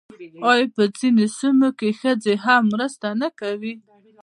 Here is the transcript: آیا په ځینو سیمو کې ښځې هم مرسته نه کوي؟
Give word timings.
آیا 0.51 0.65
په 0.75 0.83
ځینو 0.97 1.25
سیمو 1.37 1.69
کې 1.79 1.89
ښځې 2.01 2.33
هم 2.43 2.61
مرسته 2.73 3.07
نه 3.21 3.29
کوي؟ 3.39 3.73